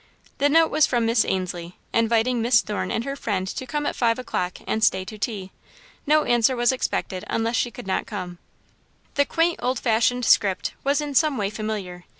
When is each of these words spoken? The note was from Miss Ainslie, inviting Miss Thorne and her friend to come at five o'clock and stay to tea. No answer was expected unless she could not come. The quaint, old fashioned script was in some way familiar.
The 0.39 0.49
note 0.49 0.71
was 0.71 0.87
from 0.87 1.05
Miss 1.05 1.23
Ainslie, 1.25 1.77
inviting 1.93 2.41
Miss 2.41 2.61
Thorne 2.61 2.89
and 2.89 3.03
her 3.03 3.15
friend 3.15 3.47
to 3.49 3.67
come 3.67 3.85
at 3.85 3.95
five 3.95 4.17
o'clock 4.17 4.57
and 4.65 4.83
stay 4.83 5.05
to 5.05 5.15
tea. 5.15 5.51
No 6.07 6.23
answer 6.23 6.55
was 6.55 6.71
expected 6.71 7.23
unless 7.29 7.55
she 7.55 7.69
could 7.69 7.85
not 7.85 8.07
come. 8.07 8.39
The 9.13 9.25
quaint, 9.25 9.59
old 9.61 9.77
fashioned 9.79 10.25
script 10.25 10.73
was 10.83 11.01
in 11.01 11.13
some 11.13 11.37
way 11.37 11.51
familiar. 11.51 12.05